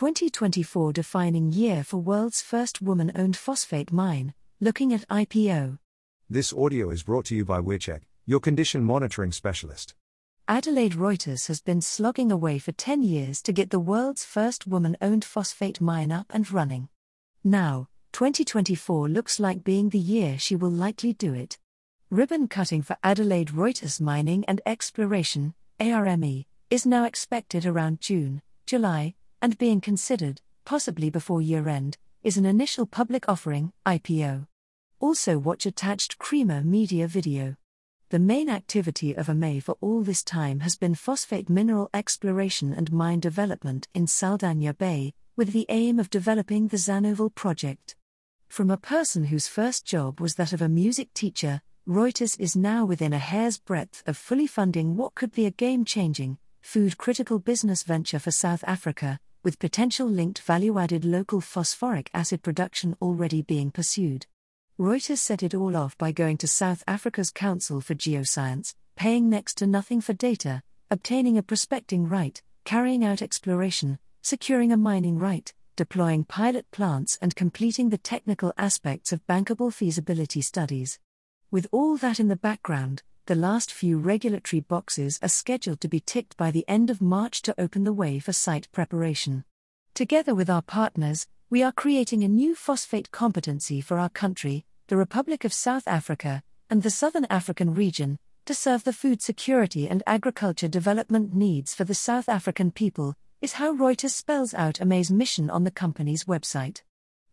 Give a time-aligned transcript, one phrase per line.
[0.00, 5.78] 2024 defining year for world's first woman owned phosphate mine, looking at IPO.
[6.30, 9.94] This audio is brought to you by Wearcheck, your condition monitoring specialist.
[10.48, 14.96] Adelaide Ruiters has been slogging away for 10 years to get the world's first woman
[15.02, 16.88] owned phosphate mine up and running.
[17.44, 21.58] Now, 2024 looks like being the year she will likely do it.
[22.08, 29.14] Ribbon cutting for Adelaide Ruiters Mining and Exploration, ARME, is now expected around June, July,
[29.42, 34.46] and being considered, possibly before year end, is an initial public offering, IPO.
[34.98, 37.56] Also, watch attached Creamer Media video.
[38.10, 42.92] The main activity of AME for all this time has been phosphate mineral exploration and
[42.92, 47.96] mine development in Saldanha Bay, with the aim of developing the Zandheuvel project.
[48.48, 52.84] From a person whose first job was that of a music teacher, Ruiters is now
[52.84, 57.38] within a hair's breadth of fully funding what could be a game changing, food critical
[57.38, 63.42] business venture for South Africa, with potential linked value added local phosphoric acid production already
[63.42, 64.26] being pursued.
[64.78, 69.54] Ruiters set it all off by going to South Africa's Council for Geoscience, paying next
[69.58, 75.52] to nothing for data, obtaining a prospecting right, carrying out exploration, securing a mining right,
[75.76, 80.98] deploying pilot plants, and completing the technical aspects of bankable feasibility studies.
[81.50, 86.00] With all that in the background, the last few regulatory boxes are scheduled to be
[86.00, 89.44] ticked by the end of March to open the way for site preparation.
[89.94, 94.96] Together with our partners, we are creating a new phosphate competency for our country, the
[94.96, 100.02] Republic of South Africa, and the Southern African region, to serve the food security and
[100.08, 105.48] agriculture development needs for the South African people, is how Ruiters spells out AME's mission
[105.50, 106.82] on the company's website.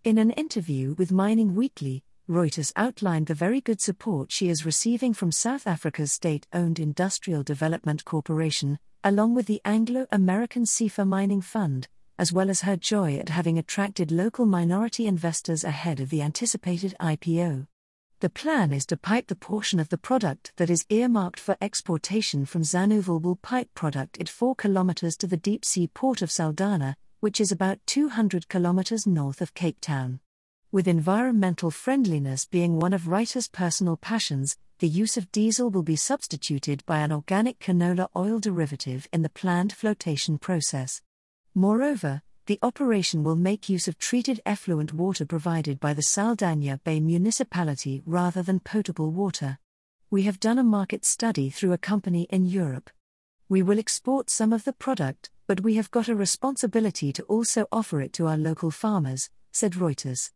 [0.03, 5.13] In an interview with Mining Weekly, Ruiters outlined the very good support she is receiving
[5.13, 11.39] from South Africa's state owned Industrial Development Corporation, along with the Anglo American CIFA Mining
[11.39, 11.87] Fund,
[12.19, 16.93] as well as her joy at having attracted local minority investors ahead of the anticipated
[16.99, 17.65] IPO.
[18.19, 22.45] The plan is to pipe the portion of the product that is earmarked for exportation
[22.45, 26.95] from Zandheuvel will pipe product at 4 kilometers to the deep sea port of Saldanha,
[27.21, 30.19] which is about 200 kilometers north of Cape Town.
[30.69, 35.95] With environmental friendliness being one of Ruiters' personal passions, the use of diesel will be
[35.95, 41.01] substituted by an organic canola oil derivative in the planned flotation process.
[41.55, 46.99] Moreover, the operation will make use of treated effluent water provided by the Saldanha Bay
[46.99, 49.59] municipality rather than potable water.
[50.11, 52.89] We have done a market study through a company in Europe.
[53.47, 57.67] We will export some of the product, but we have got a responsibility to also
[57.71, 60.31] offer it to our local farmers, said Ruiters.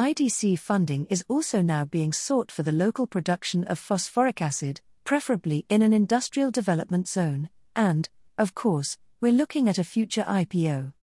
[0.00, 5.66] IDC funding is also now being sought for the local production of phosphoric acid, preferably
[5.68, 8.08] in an industrial development zone, and,
[8.38, 10.94] of course, we're looking at a future IPO.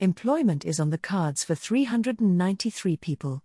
[0.00, 3.42] Employment is on the cards for 393 people.